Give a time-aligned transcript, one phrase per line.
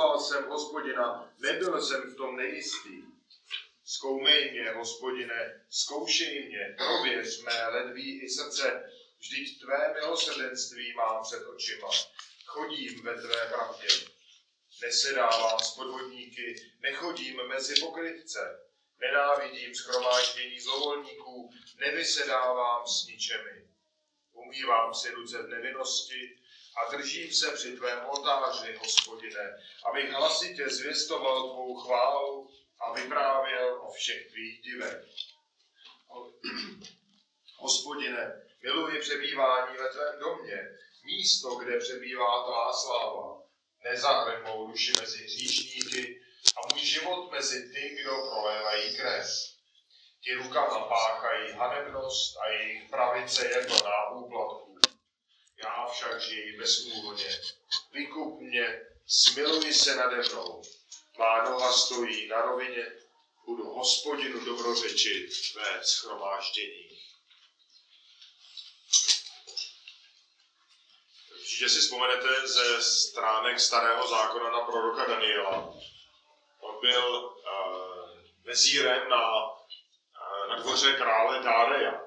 [0.00, 3.02] doufal jsem hospodina, nebyl jsem v tom nejistý.
[3.84, 11.46] Zkoumej mě, hospodine, zkoušej mě, prověř mé ledví i srdce, vždyť tvé milosrdenství mám před
[11.46, 11.88] očima.
[12.46, 13.88] Chodím ve tvé pravdě.
[14.82, 18.60] Nesedávám s podvodníky, nechodím mezi pokrytce.
[19.00, 23.68] Nenávidím schromáždění zlovolníků, nevysedávám s ničemi.
[24.32, 26.39] Umývám si ruce v nevinnosti
[26.76, 29.58] a držím se při tvém oltáři, hospodine,
[29.90, 32.50] abych hlasitě zvěstoval tvou chválu
[32.80, 35.04] a vyprávěl o všech tvých divech.
[37.56, 40.68] Hospodine, miluji přebývání ve tvém domě,
[41.04, 43.42] místo, kde přebývá tvá sláva.
[43.84, 46.22] Nezahrň mou duši mezi hříšníky
[46.56, 49.26] a můj život mezi ty, kdo prolévají krev.
[50.20, 54.69] Ti rukama páchají hanebnost a jejich pravice jedno na úplatku.
[55.64, 57.40] Já však žiji bezúhodně.
[57.92, 60.62] Vykup mě, smiluj se nade mnou.
[61.18, 62.86] Má noha stojí na rovině,
[63.46, 67.00] budu hospodinu dobrořečit ve schromáždění.
[71.32, 75.74] Určitě si vzpomenete ze stránek starého zákona na proroka Daniela.
[76.60, 82.00] On byl uh, vezírem na, uh, na dvoře krále Dáreja.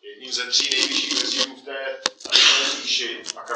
[0.00, 2.02] Jedním ze tří nejvyšších vezírů v té,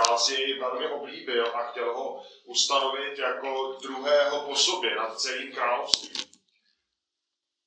[0.06, 6.24] král si velmi oblíbil a chtěl ho ustanovit jako druhého po sobě nad celým královstvím.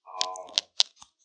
[0.05, 0.17] A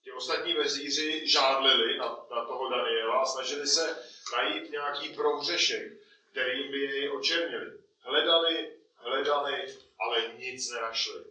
[0.04, 3.96] ti ostatní vezíři žádlili na, na toho Daniela a snažili se
[4.36, 5.92] najít nějaký prohřešek,
[6.30, 7.72] kterým by jej očernili.
[8.00, 11.24] Hledali, hledali, ale nic nenašli.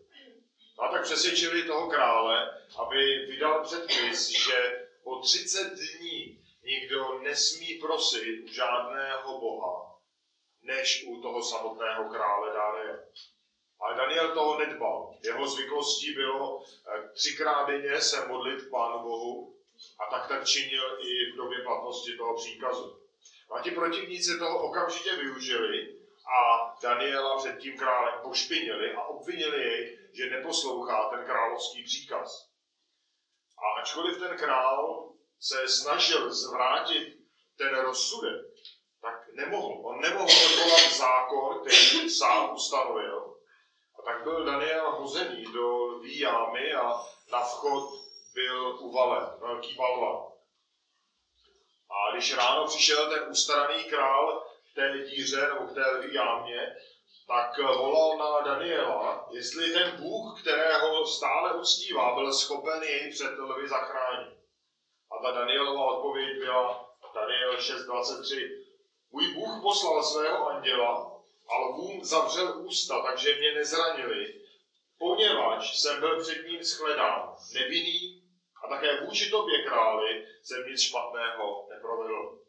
[0.78, 7.74] No a tak přesvědčili toho krále, aby vydal předpis, že po 30 dní nikdo nesmí
[7.74, 9.96] prosit u žádného boha,
[10.62, 13.00] než u toho samotného krále Daniela.
[13.80, 15.18] Ale Daniel toho nedbal.
[15.24, 19.56] Jeho zvyklostí bylo eh, třikrát denně se modlit Pánu Bohu
[20.00, 23.00] a tak tak činil i v době platnosti toho příkazu.
[23.52, 26.00] A ti protivníci toho okamžitě využili
[26.40, 32.50] a Daniela před tím králem pošpinili a obvinili jej, že neposlouchá ten královský příkaz.
[33.58, 35.14] A ačkoliv ten král
[35.44, 37.18] se snažil zvrátit
[37.58, 38.42] ten rozsudek,
[39.02, 39.88] tak nemohl.
[39.88, 43.36] On nemohl odvolat zákon, který sám ustanovil.
[44.00, 47.02] A tak byl Daniel hozený do lví jámy a
[47.32, 47.90] na vchod
[48.34, 50.32] byl uvalen velký balvan.
[51.90, 56.76] A když ráno přišel ten ustaraný král v té díře nebo v té lví jámě,
[57.28, 63.68] tak volal na Daniela, jestli ten Bůh, kterého stále uctívá, byl schopen jej před lvy
[63.68, 64.44] zachránit.
[65.14, 68.64] A ta Danielova odpověď byla Daniel 6.23.
[69.12, 74.42] Můj Bůh poslal svého anděla a lvům zavřel ústa, takže mě nezranili,
[75.00, 78.24] poněvadž jsem byl před ním shledán, nevinný
[78.64, 82.40] a také vůči tobě, králi, jsem nic špatného neprovedl.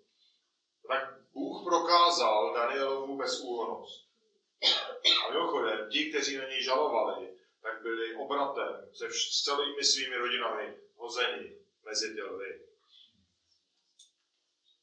[0.89, 1.01] Tak
[1.33, 4.05] Bůh prokázal Danielovu bezúhonost.
[5.27, 10.17] A mimochodem, ti, kteří na něj žalovali, tak byli obratem se vš- s celými svými
[10.17, 12.61] rodinami hozeni mezi ty lvy.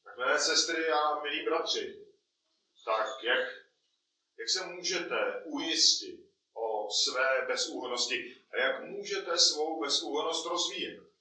[0.04, 2.06] Tak milé sestry a milí bratři,
[2.84, 3.48] tak jak,
[4.38, 6.20] jak se můžete ujistit
[6.54, 11.12] o své bezúhonosti a jak můžete svou bezúhonost rozvíjet?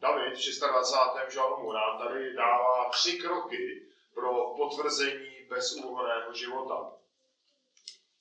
[0.00, 1.34] David v 26.
[1.34, 6.92] žalmu nám tady dává tři kroky pro potvrzení bezúhonného života.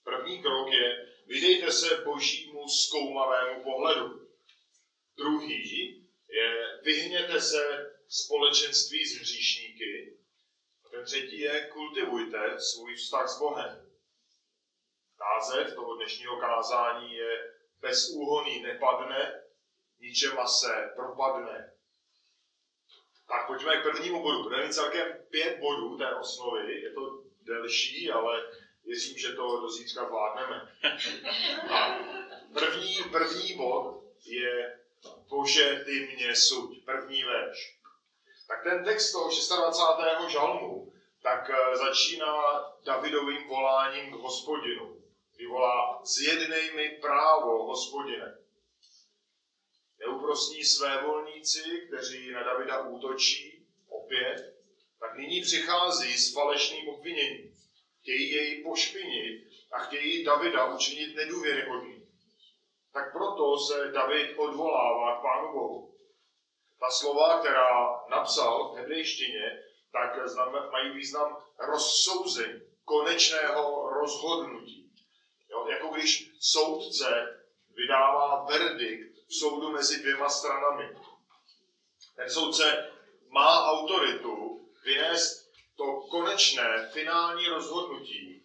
[0.04, 4.28] První krok je, vydejte se božímu zkoumavému pohledu.
[5.18, 5.68] Druhý
[6.30, 10.18] je, vyhněte se společenství s hříšníky.
[10.86, 13.90] A ten třetí je, kultivujte svůj vztah s Bohem.
[15.20, 19.44] Název toho dnešního kázání je bezúhoný nepadne,
[20.00, 21.74] ničema se propadne.
[23.28, 24.44] Tak pojďme k prvnímu bodu.
[24.44, 26.82] Budeme mít celkem pět bodů té osnovy.
[26.82, 28.52] Je to delší, ale
[28.86, 30.76] věřím, že to do zítřka zvládneme.
[31.70, 32.00] A
[32.54, 34.80] první, první bod je
[35.30, 36.86] Bože, ty mě suď.
[36.86, 37.80] První verš.
[38.48, 40.32] Tak ten text toho 26.
[40.32, 40.94] žalmu
[41.24, 42.34] tak eh, začíná
[42.84, 45.02] Davidovým voláním k hospodinu.
[45.36, 48.38] Kdy volá, zjednej mi právo, hospodine.
[50.00, 54.56] Neúprostní své volníci, kteří na Davida útočí, opět,
[55.00, 57.56] tak nyní přichází s falešným obviněním.
[58.02, 61.99] Chtějí jej pošpinit a chtějí Davida učinit nedůvěryhodný.
[62.94, 65.94] Tak proto se David odvolává k Pánu Bohu.
[66.80, 70.18] Ta slova, která napsal v hebrejštině, tak
[70.72, 74.92] mají význam rozsouzení, konečného rozhodnutí.
[75.50, 75.68] Jo?
[75.68, 77.40] Jako když soudce
[77.76, 80.96] vydává verdikt v soudu mezi dvěma stranami.
[82.16, 82.92] Ten soudce
[83.30, 88.44] má autoritu vynést to konečné, finální rozhodnutí,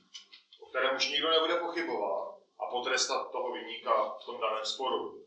[0.60, 5.24] o kterém už nikdo nebude pochybovat, a potrestat toho vyníka v tom daném sporu.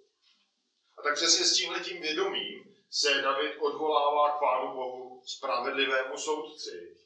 [0.98, 6.98] A tak přesně s tímhletím vědomím se David odvolává k Pánu Bohu, spravedlivému soudci,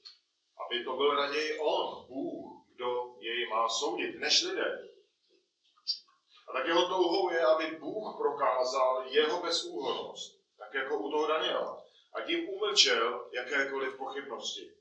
[0.66, 4.88] aby to byl raději on, Bůh, kdo jej má soudit, než lidé.
[6.48, 11.84] A tak jeho touhou je, aby Bůh prokázal jeho bezúhonost, tak jako u toho Daniela.
[12.14, 14.72] A tím umlčel jakékoliv pochybnosti.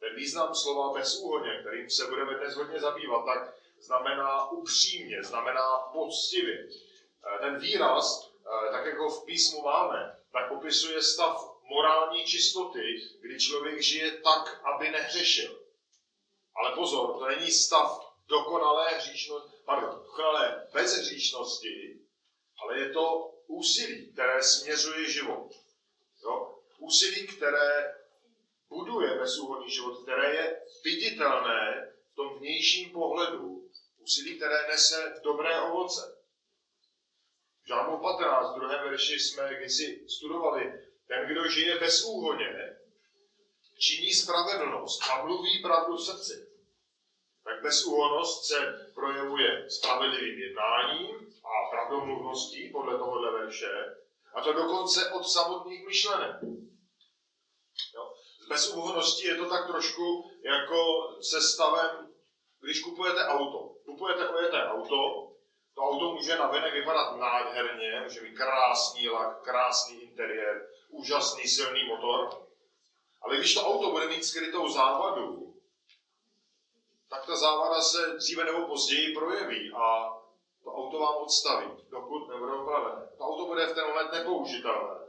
[0.00, 6.68] Ten význam slova bezúhodně, kterým se budeme dnes hodně zabývat, tak znamená upřímně, znamená poctivě.
[6.68, 13.40] Eh, ten výraz, eh, tak jako v písmu máme, tak popisuje stav morální čistoty, kdy
[13.40, 15.58] člověk žije tak, aby nehřešil.
[16.54, 21.98] Ale pozor, to není stav dokonalé hříšnosti, pardon, dokonalé bezhříšnosti,
[22.62, 25.48] ale je to úsilí, které směřuje život.
[26.24, 26.58] Jo?
[26.78, 27.94] Úsilí, které
[28.68, 33.61] buduje bezúhodný život, které je viditelné v tom vnějším pohledu,
[34.02, 36.16] úsilí, které nese dobré ovoce.
[37.64, 40.72] V Žálmu 15, v druhém verši jsme kdysi studovali,
[41.06, 42.76] ten, kdo žije bezúhoně,
[43.78, 46.48] činí spravedlnost a mluví pravdu v srdci.
[47.44, 53.72] Tak bezúhonost se projevuje spravedlivým jednáním a pravdomluvností podle tohohle verše,
[54.34, 56.36] a to dokonce od samotných myšlenek.
[57.94, 58.14] Jo?
[58.48, 62.11] Bezúhonnosti je to tak trošku jako se stavem,
[62.62, 63.74] když kupujete auto.
[63.84, 65.32] Kupujete, ojete auto,
[65.74, 71.84] to auto může na venek vypadat nádherně, může mít krásný lak, krásný interiér, úžasný silný
[71.88, 72.46] motor,
[73.22, 75.54] ale když to auto bude mít skrytou závadu,
[77.10, 80.12] tak ta závada se dříve nebo později projeví a
[80.64, 83.08] to auto vám odstaví, dokud nebude opravené.
[83.18, 85.00] To auto bude v ten moment nepoužitelné.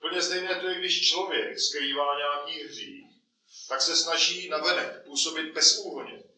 [0.00, 3.06] Plně stejné to je, když člověk skrývá nějaký hřích,
[3.68, 6.29] tak se snaží na venek působit bezúhoně.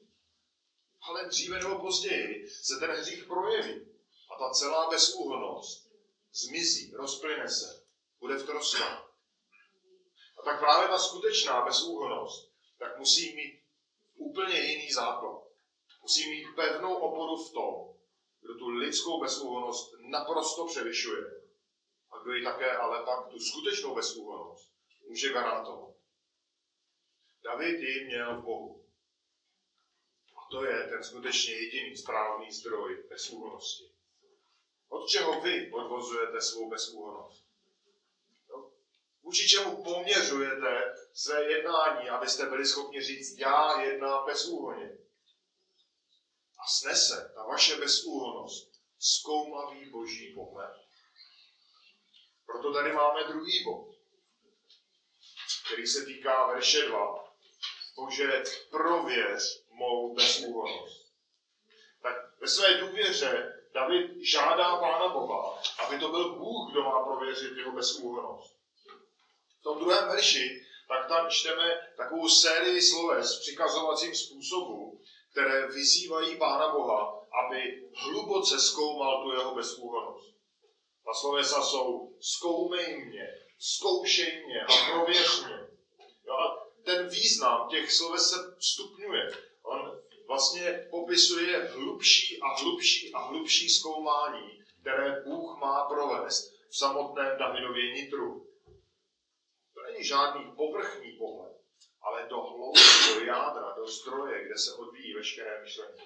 [1.02, 3.86] Ale dříve nebo později se ten hřích projeví
[4.30, 5.92] a ta celá bezúhonost
[6.32, 7.82] zmizí, rozplyne se,
[8.20, 9.12] bude v troskách.
[10.38, 13.62] A tak právě ta skutečná bezúhonost tak musí mít
[14.14, 15.42] úplně jiný základ.
[16.02, 17.98] Musí mít pevnou oporu v tom,
[18.40, 21.24] kdo tu lidskou bezúhonost naprosto převyšuje.
[22.10, 24.72] A kdo ji také ale pak tu skutečnou bezúhonost
[25.08, 25.94] může garantovat.
[27.44, 28.81] David ji měl v Bohu.
[30.52, 33.84] To je ten skutečně jediný správný zdroj bezúhonosti.
[34.88, 37.44] Od čeho vy odvozujete svou bezúhonost?
[38.48, 38.72] No?
[39.22, 44.98] Vůči čemu poměřujete své jednání, abyste byli schopni říct, já jednám bezúhoně?
[46.62, 50.76] a snese ta vaše bezúhonost zkoumavý boží pohled.
[52.46, 53.94] Proto tady máme druhý bod,
[55.64, 57.34] který se týká verše 2.
[57.96, 61.12] Bože, prověř mou bezúhonost.
[62.02, 67.56] Tak ve své důvěře David žádá Pána Boha, aby to byl Bůh, kdo má prověřit
[67.56, 68.56] jeho bezúhonost.
[69.60, 76.68] V tom druhém verši tak tam čteme takovou sérii sloves přikazovacím způsobu, které vyzývají Pána
[76.68, 80.34] Boha, aby hluboce zkoumal tu jeho bezúhonost.
[81.04, 85.58] Ta slovesa jsou zkoumej mě, zkoušej mě a prověř mě.
[86.26, 89.51] Jo, a ten význam těch sloves se stupňuje.
[90.32, 97.92] Vlastně popisuje hlubší a hlubší a hlubší zkoumání, které Bůh má provést v samotném Davidově
[97.92, 98.46] nitru.
[99.74, 101.62] To není žádný povrchní pohled
[102.02, 106.02] ale do hloubky, do jádra, do zdroje, kde se odvíjí veškeré myšlení.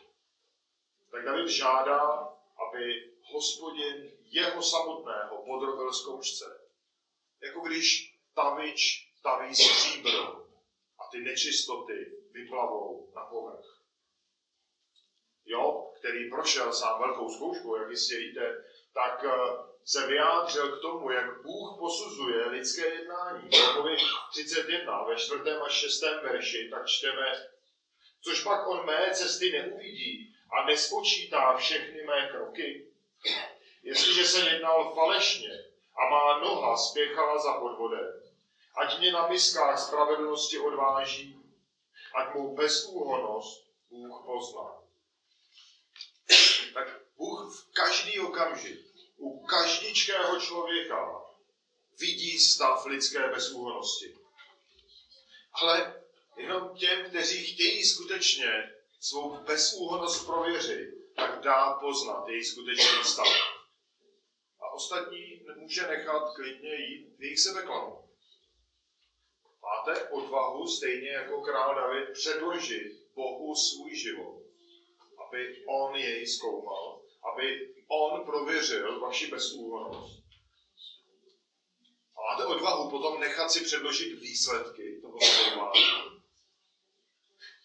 [1.10, 2.28] Tak David žádá,
[2.66, 6.60] aby hospodin jeho samotného podrobil zkoušce.
[7.42, 10.46] Jako když tavič taví stříbro
[10.98, 13.75] a ty nečistoty vyplavou na povrch.
[15.46, 19.30] Jo, který prošel sám velkou zkouškou, jak jistě víte, tak eh,
[19.84, 23.48] se vyjádřil k tomu, jak Bůh posuzuje lidské jednání.
[23.48, 25.40] V 31 ve 4.
[25.66, 26.02] a 6.
[26.22, 27.48] verši tak čteme,
[28.20, 32.86] což pak on mé cesty neuvidí a nespočítá všechny mé kroky.
[33.82, 35.64] Jestliže se jednal falešně
[35.96, 38.22] a má noha spěchala za podvodem,
[38.76, 41.40] ať mě na miskách spravedlnosti odváží,
[42.14, 44.85] ať mu bezúhonost Bůh pozná.
[46.74, 48.80] Tak Bůh v každý okamžik
[49.16, 51.22] u každičkého člověka
[52.00, 54.16] vidí stav lidské bezúhonosti.
[55.52, 56.02] Ale
[56.36, 63.26] jenom těm, kteří chtějí skutečně svou bezúhonost prověřit, tak dá poznat její skutečný stav.
[64.60, 68.08] A ostatní může nechat klidně jít v jejich sebeklamu.
[69.62, 74.35] Máte odvahu, stejně jako král David, předložit Bohu svůj život,
[75.28, 77.00] aby on jej zkoumal,
[77.32, 80.22] aby on prověřil vaši bezúhonost.
[82.16, 86.20] A máte odvahu potom nechat si předložit výsledky toho zkoumání.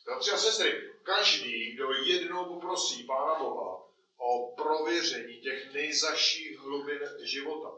[0.06, 3.86] Bratři a sestry, každý, kdo jednou poprosí Pána Boha
[4.18, 7.72] o prověření těch nejzaších hlubin života,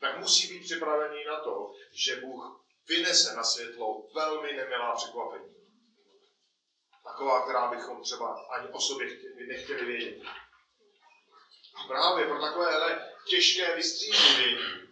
[0.00, 5.57] tak musí být připravený na to, že Bůh vynese na světlo velmi nemilá překvapení.
[7.08, 9.06] Taková, která bychom třeba ani o sobě
[9.48, 10.22] nechtěli vědět.
[11.74, 14.88] A právě pro takovéhle těžké vystřízlivění,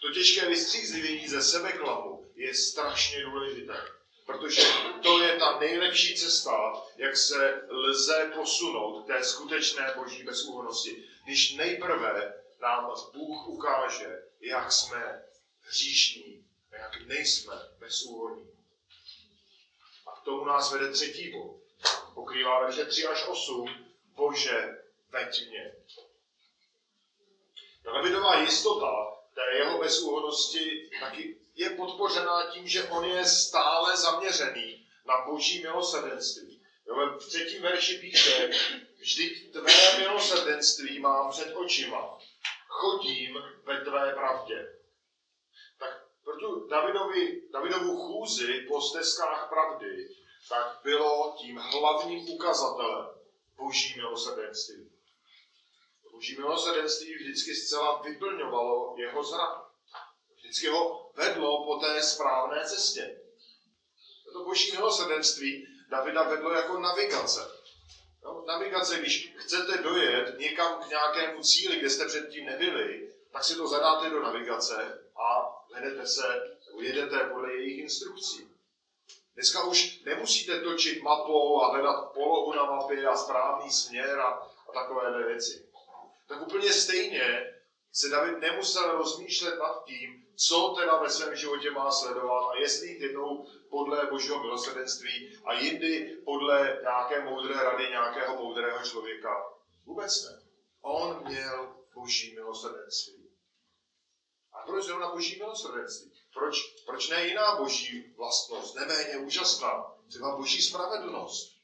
[0.00, 3.84] to těžké vystřízlivění ze sebeklamu je strašně důležité.
[4.26, 4.62] Protože
[5.02, 11.08] to je ta nejlepší cesta, jak se lze posunout k té skutečné boží bezúhonosti.
[11.24, 15.22] Když nejprve nám Bůh ukáže, jak jsme
[15.60, 18.59] hříšní jak nejsme bezúhodní.
[20.30, 21.56] Tomu nás vede třetí bod.
[22.14, 23.66] Pokrývá verše 3 až 8.
[24.16, 24.78] Bože,
[25.10, 25.74] veď mě.
[27.84, 35.24] Davidová jistota té jeho bezúhodnosti taky je podpořená tím, že on je stále zaměřený na
[35.26, 36.62] boží milosrdenství.
[37.20, 38.50] V třetím verši píše,
[38.98, 42.18] vždyť tvé milosrdenství mám před očima,
[42.68, 44.78] chodím ve tvé pravdě.
[45.78, 53.06] Tak proto Davidovi, Davidovu chůzi po stezkách pravdy, tak bylo tím hlavním ukazatelem
[53.56, 54.90] boží milosrdenství.
[56.12, 59.70] Boží milosrdenství vždycky zcela vyplňovalo jeho zrak.
[60.36, 63.20] Vždycky ho vedlo po té správné cestě.
[64.32, 67.50] To boží milosrdenství Davida vedlo jako navigace.
[68.24, 73.56] No, navigace, když chcete dojet někam k nějakému cíli, kde jste předtím nebyli, tak si
[73.56, 78.49] to zadáte do navigace a vedete se, jedete podle jejich instrukcí.
[79.40, 84.26] Dneska už nemusíte točit mapou a hledat polohu na mapě a správný směr a,
[84.68, 85.68] a takové věci.
[86.28, 87.54] Tak úplně stejně
[87.92, 92.88] se David nemusel rozmýšlet nad tím, co teda ve svém životě má sledovat a jestli
[92.88, 99.44] jít jednou podle božího milosrdenství a jindy podle nějaké moudré rady nějakého moudrého člověka.
[99.86, 100.42] Vůbec ne.
[100.82, 103.30] On měl boží milosrdenství.
[104.52, 106.19] A proč zrovna boží milosrdenství?
[106.34, 106.56] Proč,
[106.86, 111.60] proč ne jiná boží vlastnost, neméně úžasná, třeba boží spravedlnost?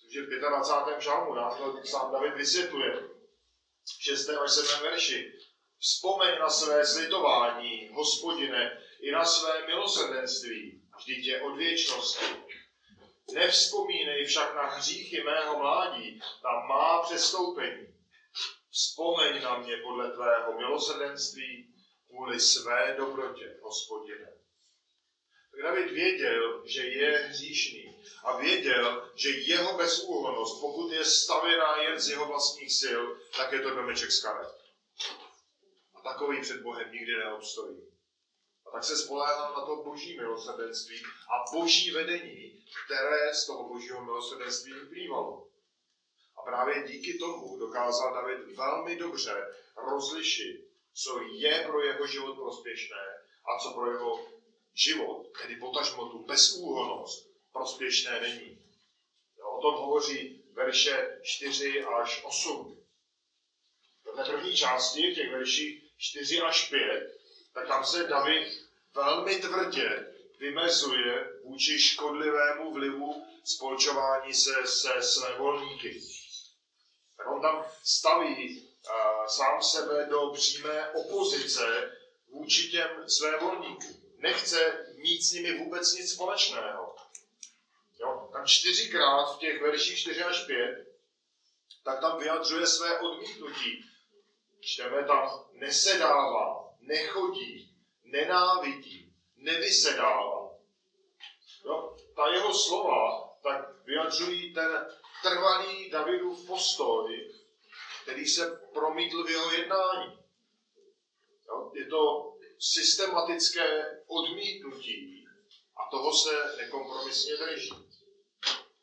[0.00, 1.00] Což je v 25.
[1.00, 3.08] žalmu nám to sám David vysvětluje.
[3.98, 4.28] V 6.
[4.28, 4.82] až 7.
[4.82, 5.32] verši.
[5.78, 12.24] Vzpomeň na své slitování, hospodine, i na své milosrdenství, vždyť je od věčnosti.
[13.32, 17.94] Nevzpomínej však na hříchy mého mládí, na má přestoupení.
[18.70, 21.73] Vzpomeň na mě podle tvého milosrdenství,
[22.14, 24.32] kvůli své dobrotě, hospodine.
[25.50, 32.00] Tak David věděl, že je hříšný a věděl, že jeho bezúhonost, pokud je stavěná jen
[32.00, 33.02] z jeho vlastních sil,
[33.36, 34.54] tak je to domeček z karet.
[35.94, 37.82] A takový před Bohem nikdy neobstojí.
[38.66, 44.04] A tak se spoléhám na to boží milosrdenství a boží vedení, které z toho božího
[44.04, 45.48] milosrdenství vyplývalo.
[46.36, 53.04] A právě díky tomu dokázal David velmi dobře rozlišit, co je pro jeho život prospěšné
[53.44, 54.26] a co pro jeho
[54.74, 58.58] život, tedy potažmo tu bezúhonost, prospěšné není.
[59.38, 62.84] Jo, o tom hovoří verše 4 až 8.
[64.04, 67.20] V té první části, v těch verších 4 až 5,
[67.54, 68.48] tak tam se David
[68.94, 76.00] velmi tvrdě vymezuje vůči škodlivému vlivu spolčování se se své volníky.
[77.16, 78.63] Tak on tam staví
[79.26, 81.92] sám sebe do přímé opozice
[82.28, 84.02] vůči těm své volníkům.
[84.18, 86.96] Nechce mít s nimi vůbec nic společného.
[88.00, 88.28] Jo?
[88.32, 90.86] Tam čtyřikrát v těch verších 4 až 5,
[91.84, 93.84] tak tam vyjadřuje své odmítnutí.
[94.60, 100.50] Čteme tam nesedává, nechodí, nenávidí, nevysedává.
[101.64, 101.96] Jo?
[102.16, 104.86] Ta jeho slova tak vyjadřují ten
[105.22, 107.33] trvalý Davidův postoj,
[108.04, 110.18] který se promítl v jeho jednání.
[111.48, 111.70] Jo?
[111.74, 115.24] Je to systematické odmítnutí
[115.76, 117.72] a toho se nekompromisně drží.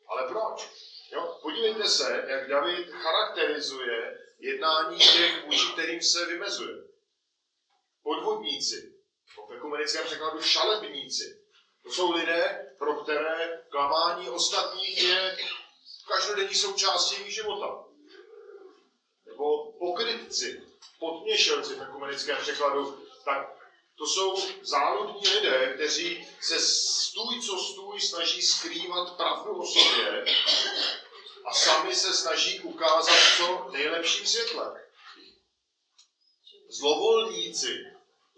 [0.08, 0.70] Ale proč?
[1.12, 1.38] Jo?
[1.42, 6.76] Podívejte se, jak David charakterizuje jednání těch, vůči kterým se vymezuje.
[8.02, 8.94] Podvodníci,
[9.48, 11.42] v ekumenickém překladu šalebníci,
[11.82, 15.36] To jsou lidé, pro které klamání ostatních je
[16.08, 17.91] každodenní součástí jejich života.
[19.82, 20.62] Pokrytci,
[20.98, 23.58] podměšelci v ekumenickém překladu, tak
[23.94, 30.24] to jsou záludní lidé, kteří se stůj co stůj snaží skrývat pravdu o sobě
[31.44, 34.80] a sami se snaží ukázat co nejlepším světle.
[36.68, 37.72] Zlovolníci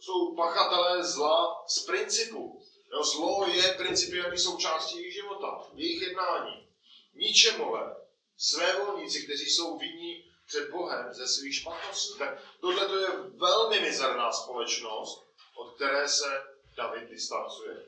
[0.01, 2.63] jsou pachatelé zla z principu.
[2.93, 6.67] Jo, zlo je principiální součástí jejich života, jejich jednání.
[7.15, 7.97] Ničemové,
[8.37, 12.19] svévolníci, kteří jsou vinní před Bohem ze svých špatností.
[12.19, 16.43] Tak tohle to je velmi mizerná společnost, od které se
[16.77, 17.87] David distancuje.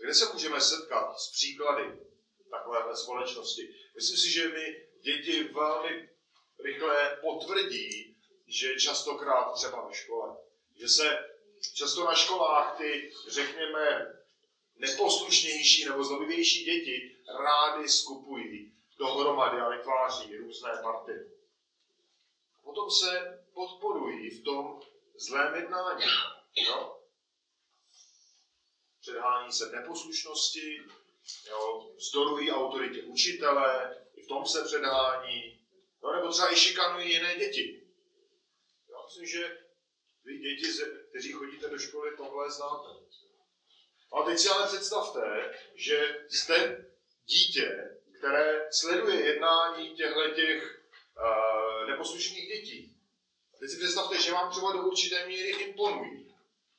[0.00, 1.98] Kde se můžeme setkat s příklady
[2.50, 3.74] takovéhle společnosti?
[3.94, 6.08] Myslím si, že mi děti velmi
[6.64, 10.36] rychle potvrdí, že častokrát třeba ve škole,
[10.76, 11.18] že se
[11.74, 14.12] často na školách ty, řekněme,
[14.76, 18.72] neposlušnější nebo zlobivější děti rády skupují
[19.02, 21.12] dohromady a vytváří různé party.
[22.64, 24.80] Potom se podporují v tom
[25.14, 26.04] zlém jednání.
[26.56, 26.98] Jo?
[29.00, 30.82] Předhání se neposlušnosti,
[31.48, 31.94] jo?
[32.10, 35.66] zdorují autoritě učitele, i v tom se předhání,
[36.02, 36.12] jo?
[36.12, 37.86] nebo třeba i šikanují jiné děti.
[38.90, 39.58] Já myslím, že
[40.24, 40.68] vy děti,
[41.10, 42.88] kteří chodíte do školy, tohle znáte.
[44.12, 46.86] A teď si ale představte, že jste
[47.24, 50.80] dítě, které sleduje jednání těchto těch
[51.18, 52.96] uh, neposlušných dětí.
[53.60, 56.34] Teď si představte, že vám třeba do určité míry imponují.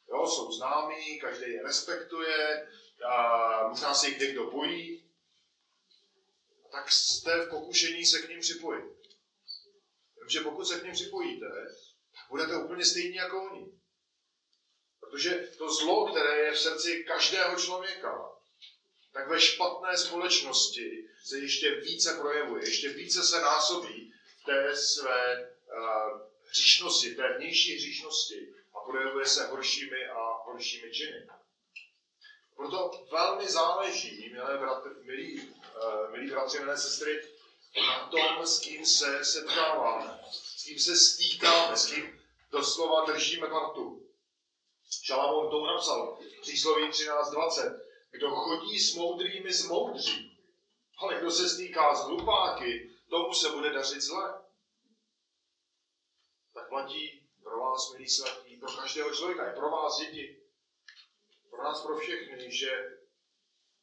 [0.09, 2.67] Jo, jsou známí, každý je respektuje,
[3.05, 5.03] a možná se jich někdo bojí,
[6.71, 8.85] tak jste v pokušení se k ním připojit.
[10.19, 11.45] Takže pokud se k ním připojíte,
[12.29, 13.71] budete úplně stejní jako oni.
[14.99, 18.32] Protože to zlo, které je v srdci každého člověka,
[19.13, 25.49] tak ve špatné společnosti se ještě více projevuje, ještě více se násobí v té své
[25.77, 31.27] uh, hříšnosti, té vnější hříšnosti a projevuje se horšími a horšími činy.
[32.55, 37.21] Proto velmi záleží, milé bratry, milí, uh, milí bratři, milé sestry,
[37.87, 42.19] na tom, s kým se setkáváme, s kým se stýkáme, s kým
[42.51, 44.07] doslova držíme partu.
[45.03, 47.82] Šalamón to napsal, přísloví 13.20.
[48.13, 50.37] Kdo chodí s moudrými z moudří,
[50.97, 54.41] ale kdo se stýká s hlupáky, tomu se bude dařit zle.
[56.53, 60.41] Tak platí pro vás, milí svatí, pro každého člověka, i pro vás, děti,
[61.49, 62.69] pro nás, pro všechny, že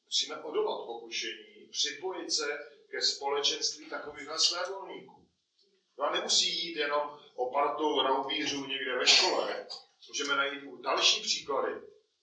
[0.04, 2.58] musíme odolat pokušení, připojit se
[2.90, 5.28] ke společenství takových svévolníků.
[5.98, 9.66] No a nemusí jít jenom o partu raubířů někde ve škole,
[10.08, 11.80] Můžeme najít další příklady.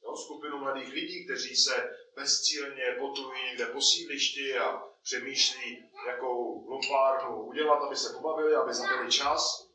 [0.08, 7.44] Jo, skupinu mladých lidí, kteří se bezcílně potují někde po sídlišti a přemýšlí, jakou lumpárnu
[7.44, 9.68] udělat, aby se pobavili, aby zabili čas.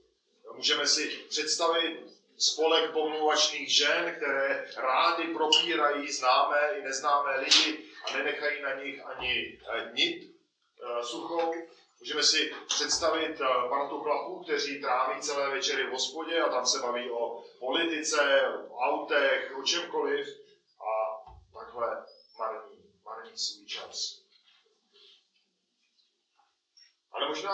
[0.56, 2.00] Můžeme si představit
[2.38, 9.58] spolek pomluvačných žen, které rády propírají známé i neznámé lidi a nenechají na nich ani
[9.72, 10.34] eh, nit
[10.82, 11.54] eh, suchou.
[12.02, 16.78] Můžeme si představit eh, partu chlapů, kteří tráví celé večery v hospodě a tam se
[16.78, 20.26] baví o politice, o autech, o čemkoliv
[20.80, 21.22] a
[21.58, 22.06] takhle
[22.38, 24.18] marní, marní svůj čas.
[27.12, 27.52] Ale možná,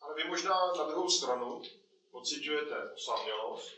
[0.00, 1.62] ale vy možná na druhou stranu
[2.10, 3.72] pocitujete osamělost,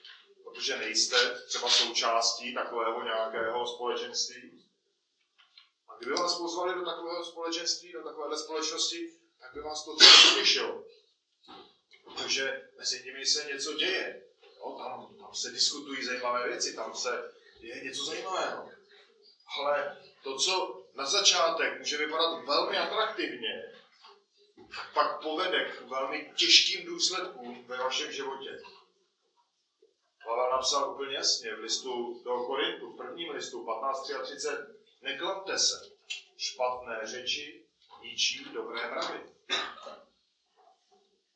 [0.44, 4.66] protože nejste třeba součástí takového nějakého společenství.
[5.88, 9.19] A kdyby vás pozvali do takového společenství, do takovéhle společnosti,
[9.50, 9.96] tak by vás to
[10.30, 10.84] potěšilo.
[12.04, 14.22] Protože mezi nimi se něco děje.
[14.56, 18.70] Jo, tam, tam se diskutují zajímavé věci, tam se děje něco zajímavého.
[19.58, 23.72] Ale to, co na začátek může vypadat velmi atraktivně,
[24.94, 28.62] pak povede k velmi těžkým důsledkům ve vašem životě.
[30.26, 35.74] Pavel napsal úplně jasně v listu do Korintu, v prvním listu 15.33, neklamte se,
[36.36, 37.69] špatné řeči
[38.02, 39.20] ničí dobré mravy.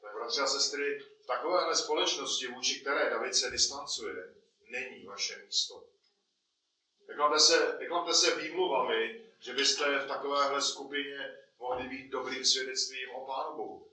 [0.00, 4.34] Tak bratři a sestry, v takovéhle společnosti, vůči které David se distancuje,
[4.70, 5.84] není vaše místo.
[7.08, 13.26] Neklamte se, neklamte se výmluvami, že byste v takovéhle skupině mohli být dobrým svědectvím o
[13.26, 13.90] Pánu Bohu.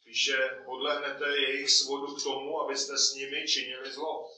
[0.00, 4.30] Spíše podlehnete jejich svodu k tomu, abyste s nimi činili zlo.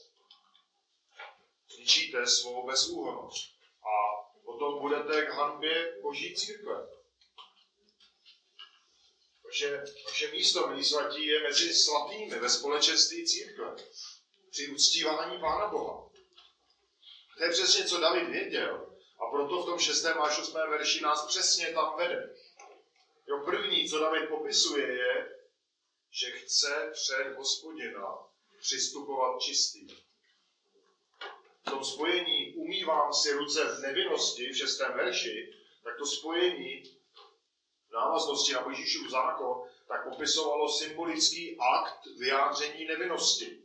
[1.75, 4.24] Zničíte svou bezúhonost a
[4.55, 6.87] potom budete k hanbě Boží církve.
[9.45, 13.75] Vaše, vaše místo, milí svatí, je mezi svatými ve společenství církve.
[14.51, 16.09] Při uctívání Pána Boha.
[17.37, 18.97] To je přesně, co David věděl.
[19.19, 20.05] A proto v tom 6.
[20.05, 20.53] až 8.
[20.53, 22.35] verši nás přesně tam vede.
[23.27, 25.39] Jo, první, co David popisuje, je,
[26.11, 28.17] že chce před hospodina
[28.59, 29.87] přistupovat čistý.
[31.67, 34.79] V tom spojení umývám si ruce v nevinnosti v 6.
[34.79, 36.83] verši, tak to spojení
[37.89, 43.61] v návaznosti na Božíšův zákon, tak popisovalo symbolický akt vyjádření nevinnosti.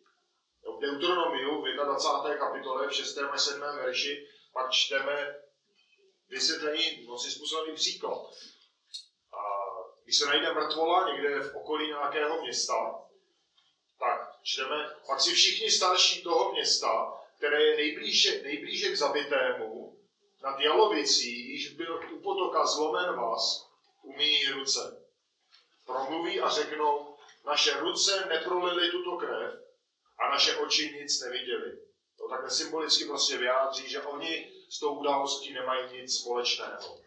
[0.62, 2.38] V Deuteronomiu v 21.
[2.38, 3.18] kapitole v 6.
[3.18, 3.60] a 7.
[3.60, 5.34] verši pak čteme
[6.28, 8.30] vysvětlení, si způsobený příklad.
[9.32, 9.40] A
[10.04, 12.74] když se najde mrtvola někde v okolí nějakého města,
[13.98, 19.96] tak čteme, pak si všichni starší toho města, které je nejblíže, nejblíže k zabitému,
[20.42, 23.70] nad Jalovicí, již byl u potoka zlomen vás,
[24.02, 25.04] umíjí ruce.
[25.86, 29.60] Promluví a řeknou, naše ruce neprolily tuto krev
[30.18, 31.78] a naše oči nic neviděli.
[32.18, 36.98] To takhle symbolicky prostě vyjádří, že oni s tou událostí nemají nic společného.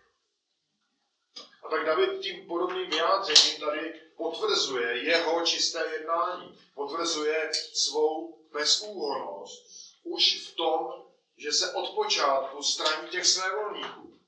[1.63, 6.59] A tak David tím podobným vyjádřením tady potvrzuje jeho čisté jednání.
[6.75, 11.03] Potvrzuje svou bezúhonost už v tom,
[11.37, 14.19] že se od počátku straní těch svévolníků.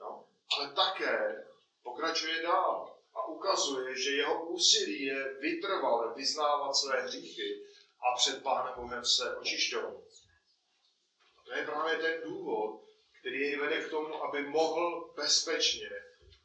[0.00, 0.24] No,
[0.56, 1.44] ale také
[1.82, 7.66] pokračuje dál a ukazuje, že jeho úsilí je vytrvalé vyznávat své hříchy
[8.00, 9.94] a před Pánem Bohem se očišťovat.
[11.38, 12.80] A to je právě ten důvod,
[13.20, 15.90] který jej vede k tomu, aby mohl bezpečně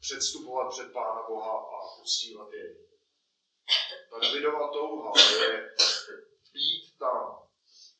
[0.00, 2.76] předstupovat před Pána Boha a ustívat jej.
[4.10, 5.70] Ta Davidova touha je
[6.52, 7.41] být tam,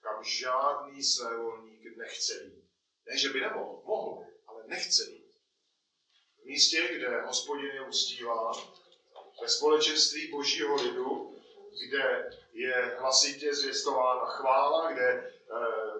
[0.03, 2.65] kam žádný svévolník nechce jít.
[3.07, 5.33] Ne, že by nemohl, mohl, ale nechce jít.
[6.43, 8.55] V místě, kde hospodin je uctíván,
[9.43, 11.37] ve společenství božího lidu,
[11.87, 15.29] kde je hlasitě zvěstována chvála, kde e,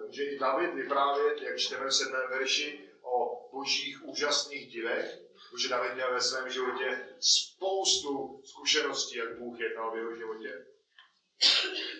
[0.05, 5.93] může i David vyprávět, jak čteme v sedmém verši, o božích úžasných divech, protože David
[5.93, 10.65] měl ve svém životě spoustu zkušeností, jak Bůh jednal v jeho životě.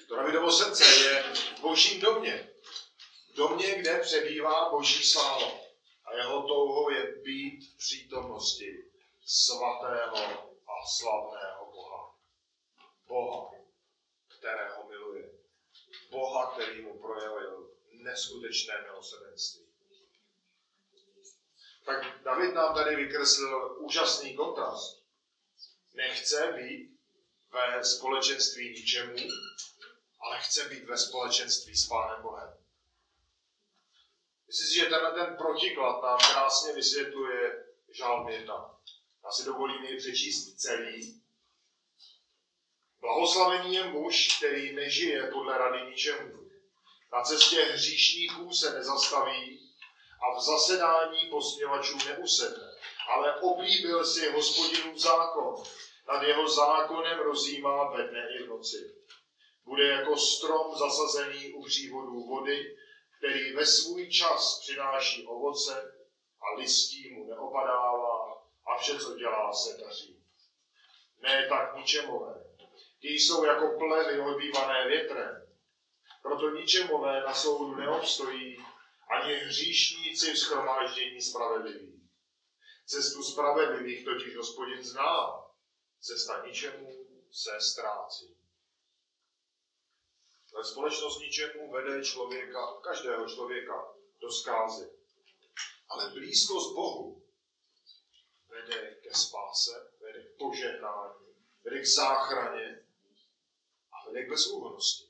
[0.07, 2.49] To Davidovo srdce je v božím domě.
[3.29, 5.51] V domě, kde přebývá boží sláva.
[6.05, 8.85] A jeho touhou je být v přítomnosti
[9.25, 10.17] svatého
[10.67, 12.15] a slavného Boha.
[13.07, 13.51] Boha,
[14.37, 15.29] kterého miluje.
[16.09, 19.63] Boha, který mu projevil neskutečné milosrdenství.
[21.85, 25.03] Tak David nám tady vykreslil úžasný kontrast.
[25.93, 26.92] Nechce být
[27.53, 29.15] ve společenství ničemu,
[30.19, 32.57] ale chce být ve společenství s Pánem Bohem.
[34.47, 37.65] Myslím si, že tenhle ten protiklad nám krásně vysvětluje
[37.97, 38.79] žálm 1.
[39.25, 41.21] Já si dovolím jej přečíst celý.
[42.99, 46.49] Blahoslavený je muž, který nežije podle rady ničemu.
[47.13, 49.73] Na cestě hříšníků se nezastaví
[50.21, 52.71] a v zasedání posměvačů neusedne,
[53.09, 55.63] ale oblíbil si hospodinův zákon
[56.07, 58.95] nad jeho zákonem rozjímá ve dne i v noci.
[59.65, 62.77] Bude jako strom zasazený u přívodů vody,
[63.17, 65.93] který ve svůj čas přináší ovoce
[66.41, 70.23] a listí mu neopadává a vše, co dělá, se daří.
[71.21, 72.43] Ne tak ničemové.
[72.99, 75.47] Ti jsou jako plevy odbývané větrem.
[76.21, 78.57] Proto ničemové na soudu neobstojí,
[79.09, 82.03] ani hříšníci v schromáždění spravedlivých.
[82.85, 85.43] Cestu spravedlivých totiž hospodin zná
[86.03, 86.89] Cesta ničemu
[87.31, 88.37] se ztrácí.
[90.53, 94.89] Ale společnost ničemu vede člověka, každého člověka, do zkázy.
[95.89, 97.23] Ale blízkost Bohu
[98.47, 102.87] vede ke spáse, vede k požehnání, vede k záchraně
[103.91, 105.09] a vede k bezúhonosti.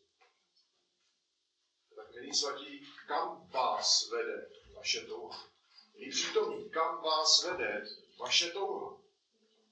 [1.96, 5.50] Tak, milí svatí, kam vás vede vaše touha?
[5.94, 7.86] Milí přítomní, kam vás vede
[8.20, 9.02] vaše touha?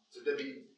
[0.09, 0.70] Chcete být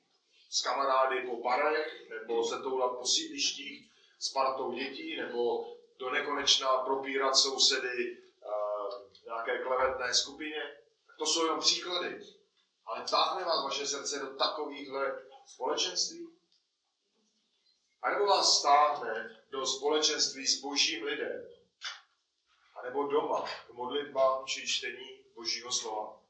[0.54, 6.78] s kamarády po barech, nebo se toulat po sídlištích s partou dětí, nebo do nekonečna
[6.78, 10.78] propírat sousedy uh, nějaké klevetné skupině.
[11.18, 12.20] To jsou jenom příklady.
[12.86, 16.28] Ale táhne vás vaše srdce do takovýchhle společenství?
[18.02, 21.50] A nebo vás stáhne do společenství s božím lidem?
[22.76, 26.23] A nebo doma k modlitbám či čtení božího slova?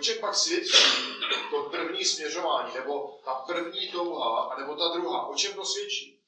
[0.00, 0.76] O čem pak svědčí
[1.50, 5.26] to první směřování, nebo ta první touha, nebo ta druhá?
[5.26, 6.20] O čem to svědčí?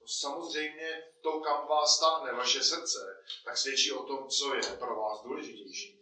[0.00, 2.98] No samozřejmě to, kam vás stáhne vaše srdce,
[3.44, 5.98] tak svědčí o tom, co je pro vás důležitější.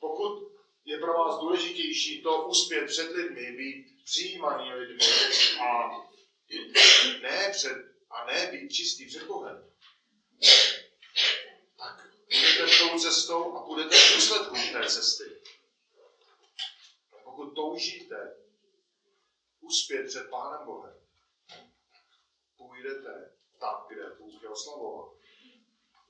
[0.00, 0.52] Pokud
[0.84, 5.04] je pro vás důležitější to uspět před lidmi, být přijímaný lidmi
[5.60, 5.90] a
[7.22, 7.76] ne, před,
[8.10, 9.70] a ne být čistý před Bohem,
[12.30, 15.24] tak půjdete tou cestou a půjdete v důsledku té cesty.
[17.24, 18.36] Pokud toužíte
[19.60, 20.94] uspět před Pánem Bohem,
[22.56, 25.12] půjdete tam, kde Bůh je oslavovat.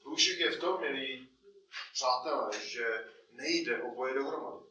[0.03, 1.29] Průšvih je v tom, milí
[1.93, 4.65] přátelé, že nejde oboje dohromady.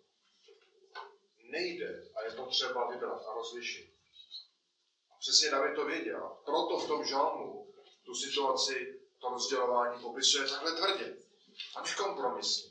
[1.43, 3.93] Nejde a je potřeba vybrat a rozlišit.
[5.11, 6.37] A přesně David to věděl.
[6.45, 7.73] Proto v tom žalmu
[8.05, 11.28] tu situaci, to rozdělování popisuje takhle tvrdě
[11.75, 12.69] a nekompromisně.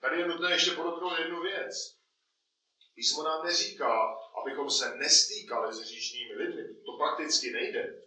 [0.00, 1.94] Tady je nutné ještě podotknout jednu věc.
[2.94, 6.74] Písmo nám neříká, abychom se nestýkali s hříšnými lidmi.
[6.86, 8.02] To prakticky nejde.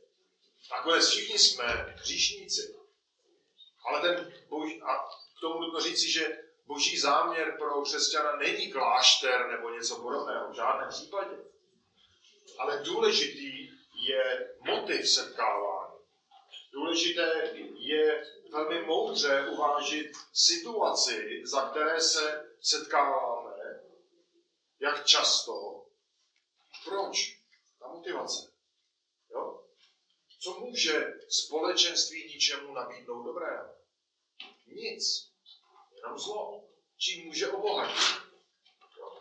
[0.72, 2.76] Nakonec všichni jsme hříšníci.
[3.86, 4.96] Ale ten boží, a
[5.38, 10.56] k tomu nutno říci, že boží záměr pro křesťana není klášter nebo něco podobného, v
[10.56, 11.38] žádném případě.
[12.60, 15.81] Ale důležitý je motiv setkávání.
[16.72, 23.82] Důležité je velmi moudře uvážit situaci, za které se setkáváme,
[24.80, 25.86] jak často,
[26.86, 27.18] proč,
[27.80, 28.52] ta motivace.
[29.32, 29.66] Jo?
[30.40, 33.76] Co může společenství ničemu nabídnout dobrého?
[34.68, 35.32] Nic.
[35.96, 36.68] Jenom zlo.
[36.98, 38.32] Čím může obohatit?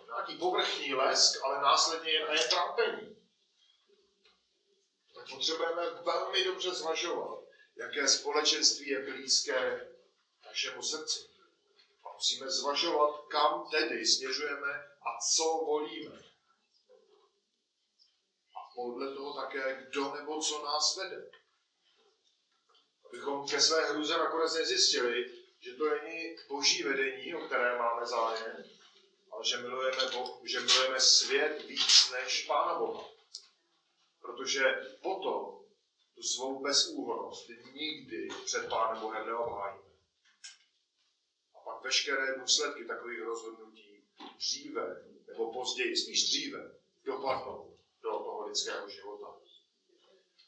[0.06, 3.16] Nějaký povrchní lesk, ale následně jen je trápení.
[5.14, 7.39] Tak potřebujeme velmi dobře zvažovat,
[7.80, 9.88] jaké společenství je blízké
[10.46, 11.18] našemu srdci.
[12.04, 16.22] A musíme zvažovat, kam tedy směřujeme a co volíme.
[18.56, 21.30] A podle toho také, kdo nebo co nás vede.
[23.08, 28.64] Abychom ke své hruze nakonec nezjistili, že to není boží vedení, o které máme zájem,
[29.32, 33.08] ale že milujeme, Bo- že milujeme svět víc než Pána Boha.
[34.20, 34.62] Protože
[35.02, 35.59] potom
[36.20, 39.90] tu svou bezúhonost nikdy před Pánem Bohem neobhájíme.
[41.54, 44.04] A pak veškeré důsledky takových rozhodnutí
[44.36, 49.26] dříve nebo později, spíš dříve, dopadnou do toho lidského života.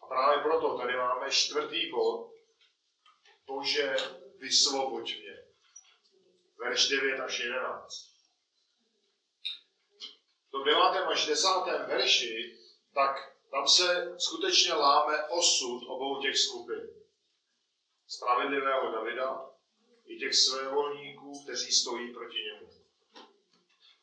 [0.00, 2.32] A právě proto tady máme čtvrtý bod,
[3.46, 3.96] Bože,
[4.38, 5.44] vysvoboď mě.
[6.58, 8.12] Verš 9 až 11.
[10.48, 10.80] V tom 9.
[10.82, 11.48] až 10.
[11.86, 12.58] verši,
[12.94, 16.90] tak tam se skutečně láme osud obou těch skupin.
[18.06, 19.50] Spravedlivého Davida
[20.06, 22.68] i těch svévolníků, kteří stojí proti němu.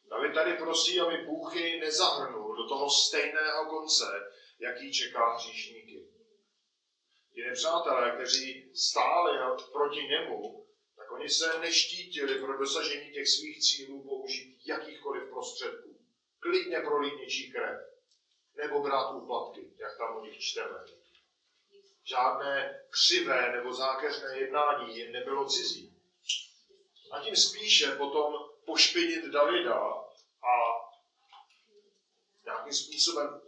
[0.10, 4.06] David tady prosí, aby Bůh jej nezahrnul do toho stejného konce,
[4.60, 6.08] jaký čeká hříšníky.
[7.34, 9.38] Ti nepřátelé, kteří stáli
[9.72, 16.00] proti němu, tak oni se neštítili pro dosažení těch svých cílů použít jakýchkoliv prostředků.
[16.40, 17.89] Klidně prolít něčí krev.
[18.60, 20.86] Nebo brát úplatky, jak tam o nich čteme.
[22.04, 25.96] Žádné křivé nebo zákeřné jednání jim nebylo cizí.
[27.12, 28.34] A tím spíše potom
[28.66, 29.80] pošpinit Davida
[30.44, 30.54] a
[32.46, 33.42] nějakým způsobem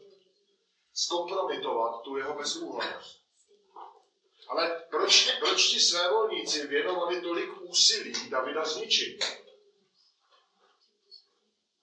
[0.93, 3.21] zkompromitovat tu jeho bezúhonnost.
[4.47, 9.26] Ale proč, proč ti svévolníci věnovali tolik úsilí Davida zničit?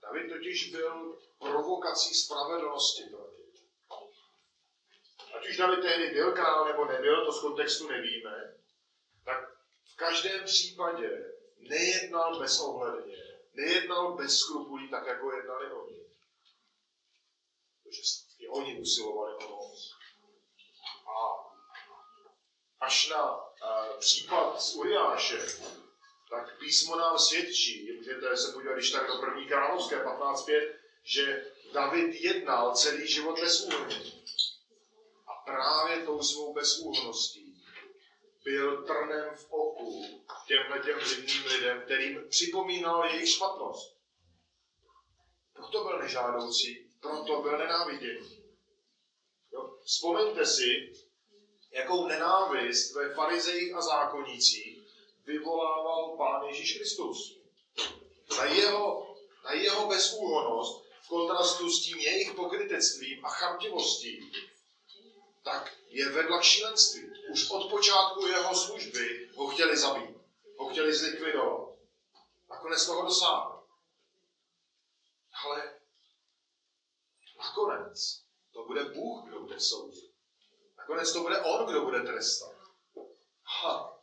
[0.03, 3.43] David totiž byl provokací spravedlnosti proti.
[5.39, 8.55] Ať už David tehdy byl král nebo nebyl, to z kontextu nevíme,
[9.25, 9.39] tak
[9.93, 13.17] v každém případě nejednal bezohledně,
[13.53, 16.05] nejednal bez skrupulí tak, jako jednali oni.
[17.83, 18.03] Protože
[18.39, 19.95] i oni usilovali o moc.
[21.07, 21.49] A
[22.81, 25.39] až na uh, případ z Uriáše,
[26.31, 32.15] tak písmo nám svědčí, můžete se podívat, když tak do první královské 15.5, že David
[32.15, 34.13] jednal celý život bezúhonně.
[35.27, 37.63] A právě tou svou bezúhonností
[38.45, 43.97] byl trnem v oku těmhle těm vlivným lidem, kterým připomínal jejich špatnost.
[45.53, 48.45] Proto byl nežádoucí, proto byl nenáviděný.
[49.53, 49.79] Jo?
[49.85, 50.93] Vzpomeňte si,
[51.71, 54.79] jakou nenávist ve farizejích a zákonících
[55.25, 57.39] vyvolával Pán Ježíš Kristus.
[58.39, 64.33] Na jeho, na jeho bezúhonost kontrastu s tím jejich pokrytectvím a chamtivostí,
[65.43, 67.11] tak je vedla šílenství.
[67.31, 70.17] Už od počátku jeho služby ho chtěli zabít,
[70.57, 71.69] ho chtěli zlikvidovat.
[72.51, 73.59] Nakonec toho dosáhli.
[75.45, 75.81] Ale
[77.39, 80.11] nakonec to bude Bůh, kdo bude soudit.
[80.79, 82.55] Nakonec to bude On, kdo bude trestat.
[83.45, 84.01] Ha.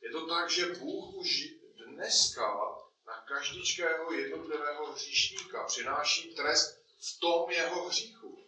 [0.00, 1.44] Je to tak, že Bůh už
[1.86, 8.46] dneska na každičkého jednotlivého hříšníka přináší trest v tom jeho hříchu.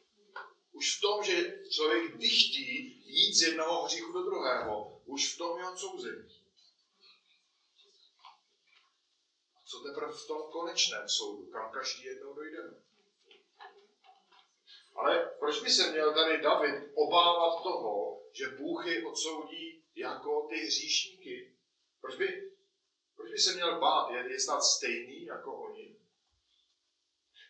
[0.72, 5.58] Už v tom, že člověk dychtí jít z jednoho hříchu do druhého, už v tom
[5.58, 6.28] je odsouzení.
[9.64, 12.74] Co teprve v tom konečném soudu, kam každý jednou dojdeme.
[14.94, 20.56] Ale proč by se měl tady David obávat toho, že Bůh je odsoudí jako ty
[20.56, 21.56] hříšníky?
[22.00, 22.53] Proč by,
[23.16, 24.10] proč by se měl bát?
[24.10, 25.96] Je, je snad stejný jako oni?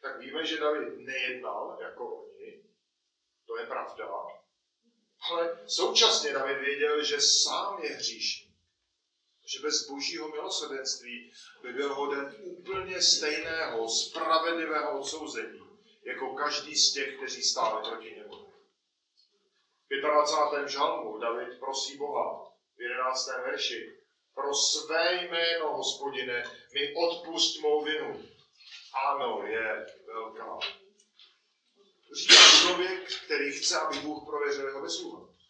[0.02, 2.64] Tak víme, že David nejednal jako oni.
[3.46, 4.08] To je pravda.
[5.30, 8.54] Ale současně David věděl, že sám je hříšník.
[9.46, 15.60] Že bez božího milosrdenství by byl hoden úplně stejného, spravedlivého odsouzení,
[16.04, 18.52] jako každý z těch, kteří stáli proti němu.
[19.90, 20.68] V 25.
[20.68, 23.26] žalmu David prosí Boha v 11.
[23.26, 24.03] verši
[24.34, 26.42] pro své jméno, hospodine,
[26.74, 28.22] mi odpust mou vinu.
[29.06, 30.58] Ano, je velká.
[32.12, 35.40] Říká člověk, který chce, aby Bůh prověřil jeho bezúhonnost.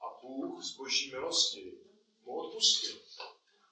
[0.00, 1.72] A Bůh z boží milosti
[2.24, 2.96] mu odpustil.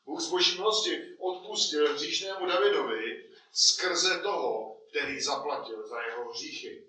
[0.05, 6.87] Bůh z boží milosti odpustil hříšnému Davidovi skrze toho, který zaplatil za jeho hříchy.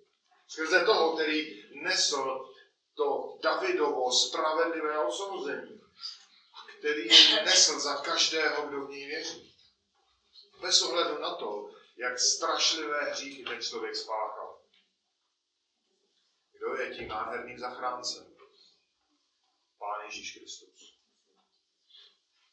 [0.48, 2.55] Skrze toho, který nesl
[2.96, 5.82] to Davidovo spravedlivé odsouzení,
[6.80, 7.10] který
[7.46, 9.56] nesl za každého, kdo v něj věří.
[10.62, 14.62] Bez ohledu na to, jak strašlivé hříchy ten člověk spáchal.
[16.52, 18.36] Kdo je tím nádherným zachráncem?
[19.80, 20.96] Pán Ježíš Kristus.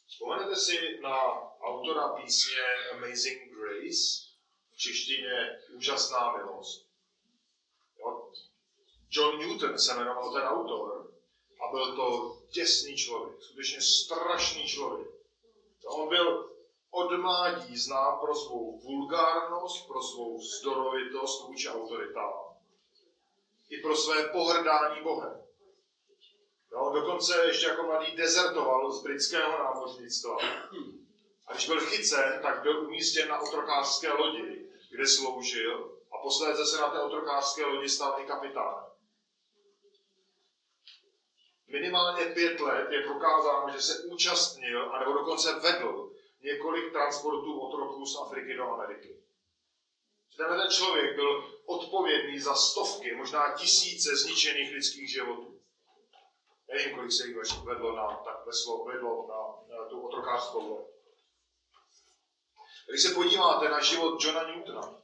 [0.06, 1.16] Vzpomenete si na
[1.60, 4.28] autora písně Amazing Grace,
[4.72, 6.91] v češtině Úžasná milost.
[9.12, 9.22] Jo?
[9.22, 11.10] John Newton se jmenoval ten autor
[11.60, 15.08] a byl to těsný člověk, skutečně strašný člověk.
[15.86, 16.50] On byl
[16.90, 22.32] od mládí znám pro svou vulgárnost, pro svou zdorovitost vůči autoritám.
[23.70, 25.42] I pro své pohrdání Bohem.
[26.72, 30.36] Jo, dokonce ještě jako mladý dezertoval z britského námořnictva.
[31.46, 36.80] A když byl chycen, tak byl umístěn na otrokářské lodi, kde sloužil a posléze se
[36.80, 38.91] na té otrokářské lodi stal i kapitánem.
[41.72, 48.16] Minimálně pět let je prokázáno, že se účastnil, anebo dokonce vedl několik transportů otroků z
[48.16, 49.18] Afriky do Ameriky.
[50.36, 55.58] Tenhle ten člověk byl odpovědný za stovky, možná tisíce zničených lidských životů.
[56.68, 60.86] Nevím, kolik se jich vedlo na, tak veslo, vedlo na, na tu otrokářskou loď.
[62.88, 65.02] Když se podíváte na život Johna Newtona,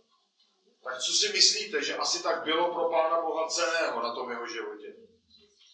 [0.85, 4.47] tak co si myslíte, že asi tak bylo pro Pána Boha ceného na tom jeho
[4.47, 5.08] životě?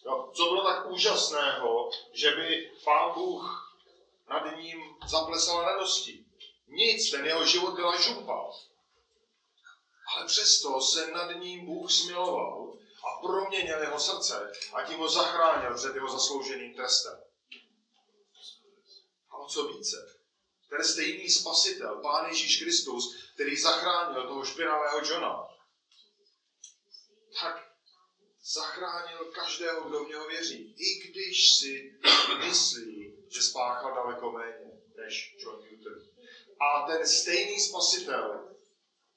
[0.05, 3.75] Jo, co bylo tak úžasného, že by Pán Bůh
[4.29, 6.25] nad ním zaplesala radosti.
[6.67, 8.51] Nic, ten jeho život byla žumpa.
[10.15, 12.73] Ale přesto se nad ním Bůh smiloval
[13.05, 17.19] a proměnil jeho srdce a tím ho zachránil před jeho zaslouženým trestem.
[19.29, 19.97] A o co více?
[20.69, 25.54] Ten stejný spasitel, Pán Ježíš Kristus, který zachránil toho špinavého Johna,
[28.53, 30.75] zachránil každého, kdo v něho věří.
[30.77, 31.99] I když si
[32.37, 36.01] myslí, že spáchal daleko méně než John Newton.
[36.59, 38.55] A ten stejný spasitel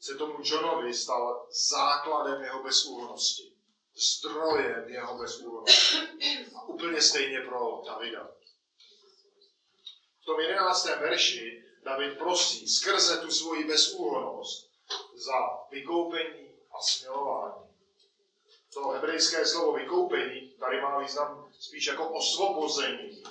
[0.01, 3.53] se tomu Johnovi stal základem jeho bezúhonosti,
[3.95, 5.97] zdrojem jeho bezúhonosti.
[6.57, 8.31] A úplně stejně pro Davida.
[10.23, 14.71] V tom jedenáctém verši David prosí skrze tu svoji bezúhonost
[15.15, 17.68] za vykoupení a smilování.
[18.83, 23.23] To hebrejské slovo vykoupení tady má význam spíš jako osvobození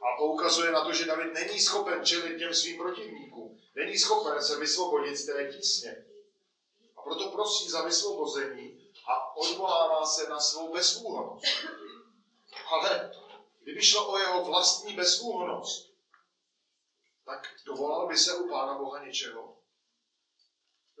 [0.00, 3.60] a poukazuje na to, že David není schopen čelit těm svým protivníkům.
[3.74, 6.04] Není schopen se vysvobodit z té tísně.
[6.96, 11.44] A proto prosí za vysvobození a odvolává se na svou bezúhonost.
[12.70, 13.10] Ale
[13.62, 15.90] kdyby šlo o jeho vlastní bezúhonost,
[17.24, 19.47] tak dovolal by se u Pána Boha něčeho.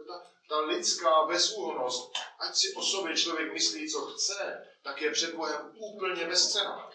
[0.08, 0.14] Ta,
[0.48, 5.72] ta lidská bezúhonost, ať si o sobě člověk myslí, co chce, tak je před Bohem
[5.74, 6.90] úplně bezcená.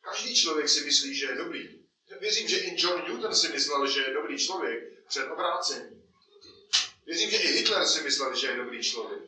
[0.00, 1.80] Každý člověk si myslí, že je dobrý.
[2.20, 6.12] Věřím, že i John Newton si myslel, že je dobrý člověk před obrácením.
[7.06, 9.22] Věřím, že i Hitler si myslel, že je dobrý člověk.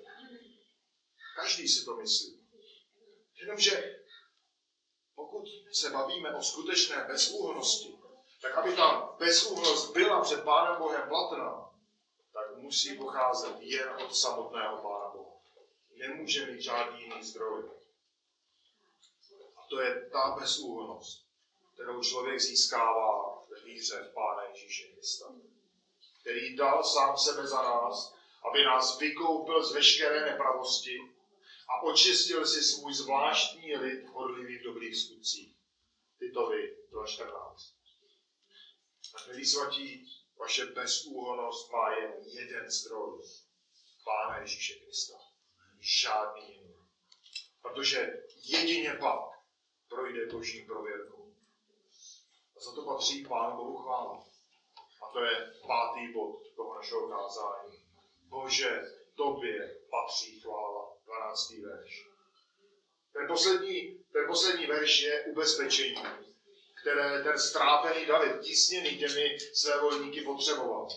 [1.36, 2.48] Každý si to myslí.
[3.40, 4.02] Jenomže
[5.14, 7.94] pokud se bavíme o skutečné bezúhonosti,
[8.42, 11.71] tak aby ta bezúhonost byla před Pánem Bohem platná,
[12.62, 15.36] musí pocházet jen od samotného Pána Boha.
[15.96, 17.70] Nemůže mít žádný jiný zdroj
[19.72, 21.26] to je ta bezúhonost,
[21.74, 25.26] kterou člověk získává ve víře v Pána Ježíše Krista,
[26.20, 28.14] který dal sám sebe za nás
[28.50, 30.98] aby nás vykoupil z veškeré nepravosti
[31.68, 35.56] a očistil si svůj zvláštní lid hodlivý v dobrých skutcích.
[36.18, 37.72] Titovi 2.14.
[39.12, 40.12] Tak milí svatí,
[40.42, 43.22] vaše bezúhonost má jen jeden zdroj.
[44.04, 45.14] Pána Ježíše Krista.
[45.80, 46.74] Žádný jiný.
[47.62, 49.20] Protože jedině pak
[49.88, 51.34] projde boží prověrkou.
[52.56, 54.24] A za to patří Pánu Bohu chvála.
[55.02, 57.84] A to je pátý bod toho našeho kázání.
[58.28, 58.82] Bože,
[59.14, 60.96] tobě patří chvála.
[61.04, 61.50] 12.
[61.50, 62.08] verš.
[63.12, 66.02] Ten poslední, ten poslední verš je ubezpečení,
[66.82, 70.88] které ten strápený David, tisněný těmi své volníky, potřeboval.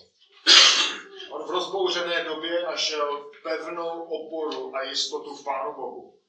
[1.30, 6.20] On v rozbouřené době našel pevnou oporu a jistotu v Pánu Bohu.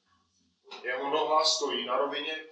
[0.83, 2.45] Jeho noha stojí na rovině,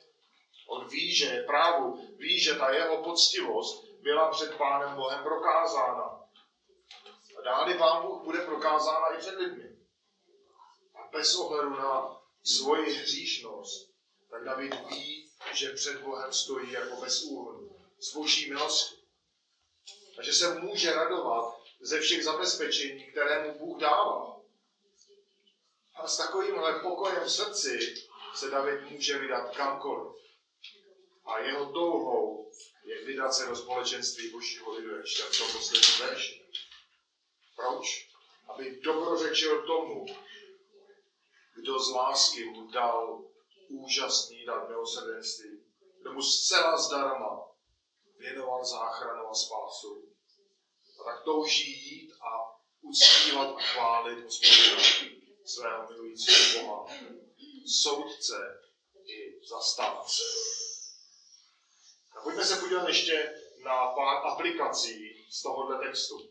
[0.68, 6.22] on ví, že je právu, ví, že ta jeho poctivost byla před Pánem Bohem prokázána.
[7.38, 9.78] A dále Pán Bůh bude prokázána i před lidmi.
[10.96, 13.92] A bez ohledu na svoji hříšnost,
[14.30, 15.25] tak David ví,
[15.56, 17.70] že před Bohem stojí jako bezúhonný.
[18.00, 18.96] S boží milostí.
[20.16, 24.42] Takže se může radovat ze všech zabezpečení, které mu Bůh dává.
[25.96, 27.96] A s takovýmhle pokojem v srdci
[28.36, 30.22] se David může vydat kamkoliv.
[31.26, 32.52] A jeho touhou
[32.84, 36.46] je vydat se do společenství božího lidu, jak v tom posledním verši.
[37.56, 38.10] Proč?
[38.48, 40.06] Aby dobrořečil tomu,
[41.56, 43.24] kdo z lásky mu dal
[43.68, 45.64] úžasný dar milosrdenství,
[46.02, 47.46] kdo mu zcela zdarma
[48.18, 50.10] věnoval záchranu a spásu.
[51.00, 54.82] A tak touží jít a uctívat a chválit hospodina
[55.46, 56.86] svého milujícího Boha,
[57.82, 58.36] soudce
[59.06, 60.24] i zastávce.
[62.18, 66.30] A pojďme se podívat ještě na pár aplikací z tohohle textu.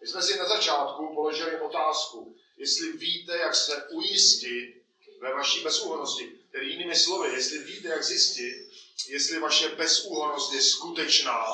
[0.00, 4.75] My jsme si na začátku položili otázku, jestli víte, jak se ujistit
[5.20, 6.38] ve vaší bezúhonosti.
[6.52, 8.70] Tedy jinými slovy, jestli víte, jak zjistit,
[9.08, 11.44] jestli vaše bezúhonost je skutečná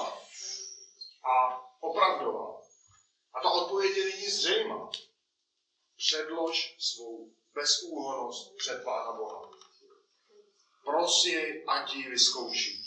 [1.25, 2.63] a opravdová.
[3.35, 4.91] A ta odpověď je nyní zřejmá.
[5.97, 9.51] Předlož svou bezúhonost před Pána Boha.
[10.85, 12.83] Pros jej, ať ji vyzkouší.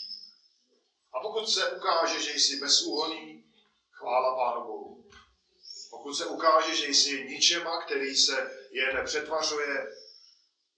[1.12, 3.44] A pokud se ukáže, že jsi bezúhoný,
[3.90, 5.04] chvála Pánu Bohu.
[5.90, 9.86] Pokud se ukáže, že jsi ničema, který se jen přetvařuje,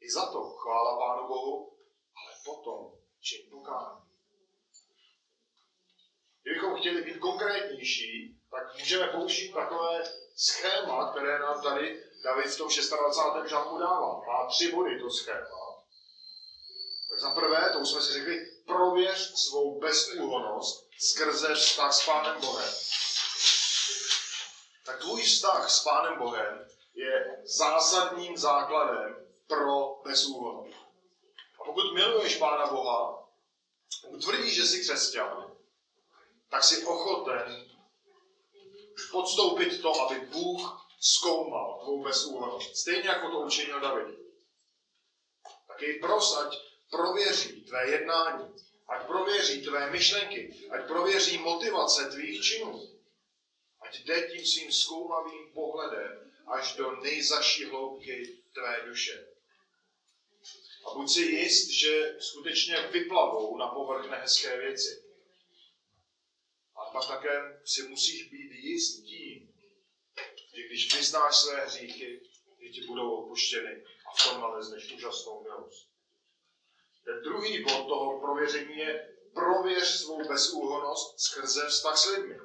[0.01, 1.73] i za to chvála Pánu Bohu,
[2.17, 4.01] ale potom čin pokání.
[6.43, 10.05] Kdybychom chtěli být konkrétnější, tak můžeme použít takové
[10.37, 13.51] schéma, které nám tady David v tom 26.
[13.51, 14.21] žalmu dává.
[14.27, 15.85] Má tři body to schéma.
[17.11, 22.41] Tak za prvé, to už jsme si řekli, prověř svou bezúhonost skrze vztah s Pánem
[22.41, 22.71] Bohem
[24.89, 30.71] tak tvůj vztah s Pánem Bohem je zásadním základem pro bezúhon.
[31.61, 33.29] A pokud miluješ Pána Boha,
[34.03, 35.53] pokud tvrdíš, že jsi křesťan,
[36.49, 37.71] tak jsi ochoten
[39.13, 42.77] podstoupit to, aby Bůh zkoumal tvou bezúhonost.
[42.77, 44.19] Stejně jako to učinil David.
[45.69, 46.57] Tak jej pros, ať
[46.91, 48.55] prověří tvé jednání,
[48.89, 52.89] ať prověří tvé myšlenky, ať prověří motivace tvých činů.
[53.81, 59.27] Ať jde tím svým zkoumavým pohledem až do nejzaší hloubky tvé duše.
[60.89, 65.03] A buď si jist, že skutečně vyplavou na povrch nehezké věci.
[66.77, 69.53] A pak také si musíš být jist tím,
[70.55, 72.23] že když vyznáš své hříchy,
[72.63, 75.89] že ti budou opuštěny a v tom nalezneš úžasnou milost.
[77.05, 82.39] Ten druhý bod toho prověření je prověř svou bezúhonost skrze vztah s lidmi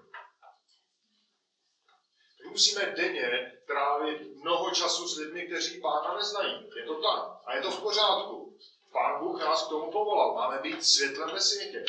[2.53, 6.69] musíme denně trávit mnoho času s lidmi, kteří pána neznají.
[6.75, 7.41] Je to tak.
[7.45, 8.57] A je to v pořádku.
[8.91, 10.33] Pán Bůh nás k tomu povolal.
[10.33, 11.85] Máme být světlem ve světě.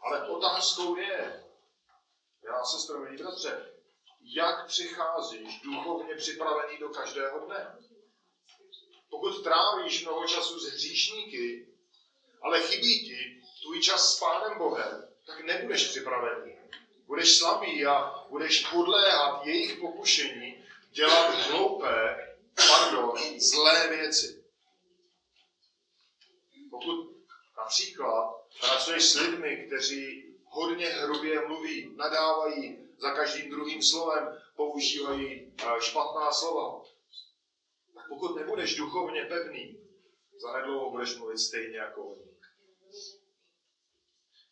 [0.00, 1.44] Ale otázkou je,
[2.44, 3.72] já se stromilí bratře,
[4.20, 7.78] jak přicházíš duchovně připravený do každého dne?
[9.10, 11.68] Pokud trávíš mnoho času s hříšníky,
[12.42, 16.58] ale chybí ti tvůj čas s Pánem Bohem, tak nebudeš připravený
[17.08, 24.44] budeš slabý a budeš podléhat jejich pokušení dělat hloupé, pardon, zlé věci.
[26.70, 27.16] Pokud
[27.56, 35.80] například pracuješ s lidmi, kteří hodně hrubě mluví, nadávají za každým druhým slovem, používají eh,
[35.80, 36.84] špatná slova,
[37.94, 39.80] tak pokud nebudeš duchovně pevný,
[40.38, 42.28] zanedlouho budeš mluvit stejně jako oni.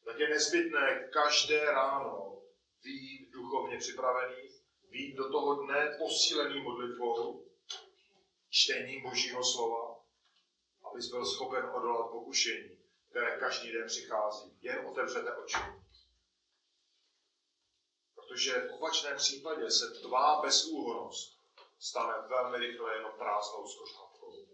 [0.04, 2.35] Tak je nezbytné každé ráno
[2.86, 4.48] být duchovně připravený
[4.90, 7.46] Vít do toho dne posílený modlitbou,
[8.50, 10.00] čtením Božího slova,
[10.84, 12.78] abys byl schopen odolat pokušení,
[13.10, 14.58] které každý den přichází.
[14.62, 15.58] Jen otevřete oči.
[18.14, 21.38] Protože v opačném případě se tvá bezúhonost
[21.78, 24.46] stane velmi rychle jenom prázdnou zkořátkou.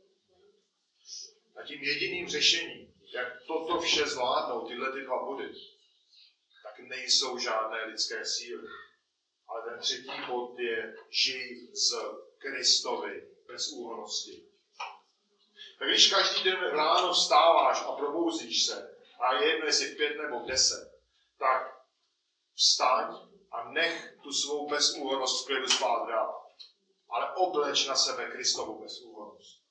[1.57, 5.53] A tím jediným řešením, jak toto vše zvládnout, tyhle ty dva body,
[6.77, 8.69] tak nejsou žádné lidské síly.
[9.49, 11.95] Ale ten třetí bod je žij z
[12.39, 14.43] Kristovi bez úhonosti.
[15.79, 20.17] Tak když každý den ráno vstáváš a probouzíš se, a je jedno, jestli v pět
[20.17, 20.93] nebo v deset,
[21.39, 21.85] tak
[22.55, 23.15] vstaň
[23.51, 26.47] a nech tu svou bezúhonost v klidu spát dál.
[27.09, 29.63] Ale obleč na sebe Kristovu bezúhonost.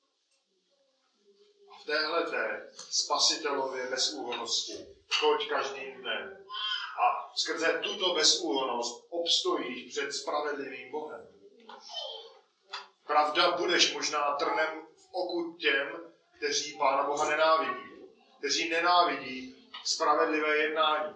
[1.69, 4.87] A v téhle té spasitelově bezúhonosti
[5.19, 6.45] choď každým dnem.
[6.99, 11.27] A skrze tuto bezúhonost obstojíš před spravedlivým Bohem.
[13.07, 17.91] Pravda, budeš možná trnem v oku těm, kteří Pána Boha nenávidí.
[18.37, 21.13] Kteří nenávidí spravedlivé jednání.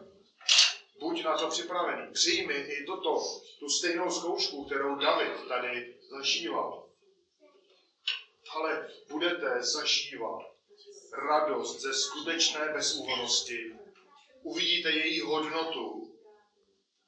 [1.00, 2.14] Buď na to připravený.
[2.14, 3.24] Přijmi i toto,
[3.60, 6.90] tu stejnou zkoušku, kterou David tady zažíval.
[8.56, 10.42] Ale budete zažívat
[11.28, 13.85] radost ze skutečné bezúhonosti.
[14.46, 16.18] Uvidíte její hodnotu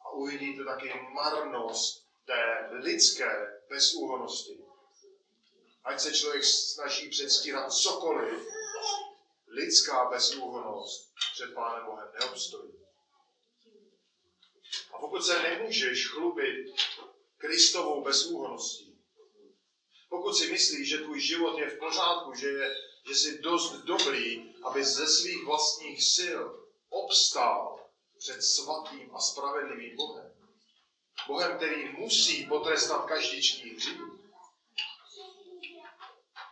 [0.01, 4.59] a uvidíte taky marnost té lidské bezúhonosti.
[5.83, 8.47] Ať se člověk snaží předstírat cokoliv,
[9.47, 12.73] lidská bezúhonost před Pánem Bohem neobstojí.
[14.93, 16.75] A pokud se nemůžeš chlubit
[17.37, 18.99] Kristovou bezúhoností,
[20.09, 22.75] pokud si myslíš, že tvůj život je v pořádku, že, je,
[23.07, 30.37] že jsi dost dobrý, aby ze svých vlastních sil obstál před svatým a spravedlivým Bohem,
[31.27, 34.01] Bohem, který musí potrestat každičký hřích,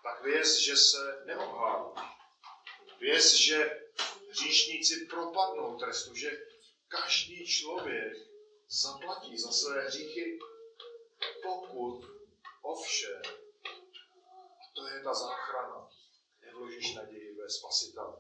[0.04, 2.02] tak věz, že se neobhálí.
[3.00, 3.82] Věz, že
[4.30, 6.48] hříšníci propadnou trestu, že
[6.88, 8.14] každý člověk
[8.70, 10.40] zaplatí za své hříchy,
[11.44, 12.02] pokud
[12.62, 13.22] ovšem,
[14.62, 15.90] a to je ta záchrana,
[16.42, 18.18] nevložíš naději ve spasitele.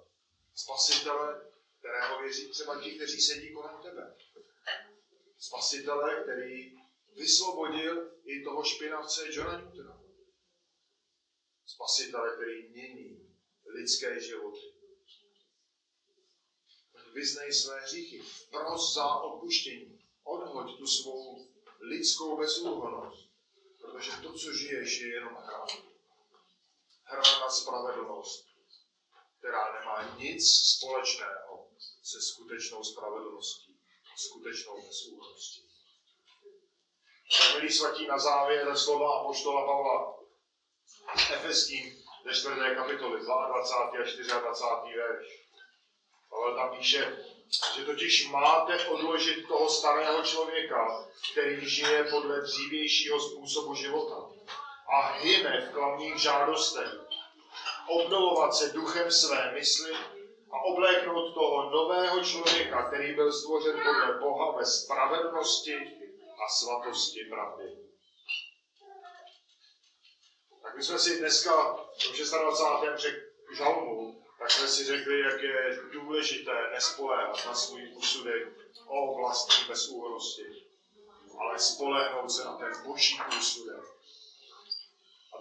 [0.55, 1.51] Spasitele,
[1.86, 4.16] kterého věří třeba ti, kteří sedí kolem tebe.
[5.38, 6.72] Spasitele, který
[7.16, 10.02] vysvobodil i toho špinavce Johna Newtona.
[11.66, 14.74] Spasitele, který mění lidské životy.
[17.14, 21.48] Vyznej své hříchy, pros za odpuštění, odhoď tu svou
[21.80, 23.30] lidskou bezúhonost,
[23.82, 25.66] protože to, co žiješ, je jenom hra.
[27.04, 28.55] Hra na spravedlnost,
[30.18, 30.41] nic
[30.78, 31.68] společného
[32.03, 33.80] se skutečnou spravedlností,
[34.18, 35.62] skutečnou bezúhoností.
[37.38, 40.16] Tak milí svatí na závěr slova Apoštola Pavla
[41.34, 42.56] Efeským ze 4.
[42.76, 44.36] kapitoly 22.
[44.36, 44.97] a 24.
[44.97, 45.45] verš.
[46.30, 47.18] Pavel tam píše,
[47.76, 54.30] že totiž máte odložit toho starého člověka, který žije podle dřívějšího způsobu života
[54.93, 56.88] a hyne v klamných žádostech.
[57.90, 59.92] Obnovovat se duchem své mysli
[60.52, 65.76] a obléknout toho nového člověka, který byl stvořen podle Boha ve spravedlnosti
[66.46, 67.64] a svatosti pravdy.
[70.64, 73.14] Tak my jsme si dneska v 26.
[73.58, 78.48] žalmu tak jsme si řekli, jak je důležité nespoléhat na svůj úsudek
[78.88, 80.44] o vlastní bezúhonosti,
[81.40, 83.95] ale spolehnout se na ten boží úsudek.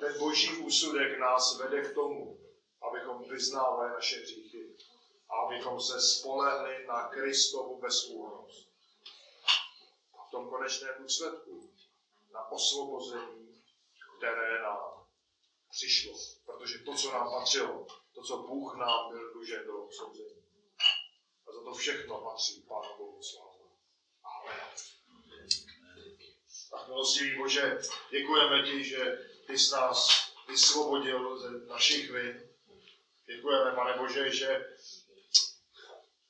[0.04, 2.38] Ten boží úsudek nás vede k tomu,
[2.82, 4.76] abychom vyznávali naše hříchy
[5.28, 8.68] a abychom se spolehli na Kristovu bezúhonost.
[10.18, 11.72] A v tom konečném důsledku
[12.32, 13.62] na osvobození,
[14.18, 15.06] které nám
[15.70, 16.12] přišlo.
[16.44, 20.44] Protože to, co nám patřilo, to, co Bůh nám byl dlužen do odsouzení.
[21.46, 23.70] A za to všechno patří Pánu Bohu slávu.
[24.24, 24.93] Amen.
[26.74, 27.78] Tak milostivý Bože,
[28.10, 30.08] děkujeme ti, že ty jsi nás
[30.48, 32.48] vysvobodil ze našich vin.
[33.26, 34.76] Děkujeme, pane Bože, že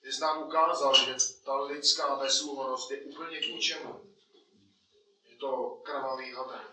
[0.01, 4.01] ty jsi nám ukázal, že ta lidská bezúhonost je úplně k ničemu.
[5.25, 6.67] Je to krvavý haven.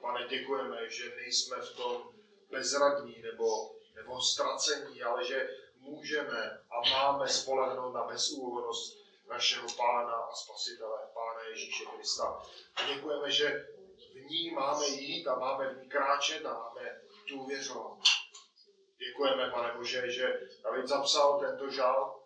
[0.00, 2.12] Pane, děkujeme, že nejsme v tom
[2.50, 9.01] bezradní nebo, nebo ztracení, ale že můžeme a máme spolehnout na bezúhonost
[9.32, 12.42] našeho Pána a Spasitele, Pána Ježíše Krista.
[12.76, 13.66] A děkujeme, že
[14.12, 17.98] v ní máme jít a máme v ní kráčet a máme důvěřovat.
[18.98, 22.22] Děkujeme, pane Bože, že David zapsal tento žal,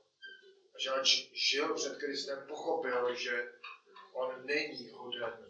[0.79, 3.53] že ač žil před Kristem, pochopil, že
[4.13, 5.47] on není hoden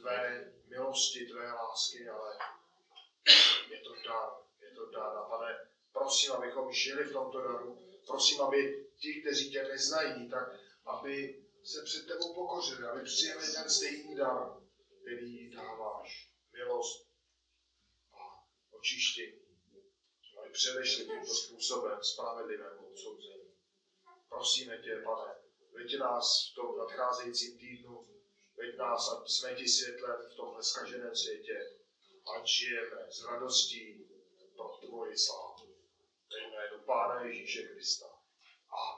[0.00, 2.38] tvé milosti, tvé lásky, ale
[3.70, 4.30] je to dar,
[4.60, 5.16] je to dar.
[5.16, 5.58] A pane,
[5.92, 7.78] prosím, abychom žili v tomto daru.
[8.06, 13.70] Prosím, aby ti, kteří tě neznají, tak aby se před tebou pokořili, aby přijeli ten
[13.70, 14.60] stejný dar,
[15.02, 16.30] který dáváš.
[16.52, 17.08] Milost
[18.12, 18.24] a
[18.70, 19.40] očištění.
[20.40, 23.50] Aby předešli tímto způsobem spravedlivému odsouzení.
[24.28, 25.34] Prosíme tě, pane,
[25.72, 28.08] veď nás v tom nadcházejícím týdnu,
[28.56, 31.76] veď nás a jsme ti světlem v tomhle zkaženém světě,
[32.36, 34.08] ať žijeme s radostí
[34.56, 35.76] pro tvoji slávu.
[36.32, 38.09] Ve jménu Pána Ježíše Krista.
[38.72, 38.96] oh,